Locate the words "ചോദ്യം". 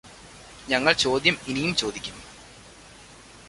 0.93-1.37